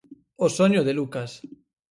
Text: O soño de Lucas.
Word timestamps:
O 0.45 0.47
soño 0.57 0.81
de 0.87 0.93
Lucas. 0.99 1.31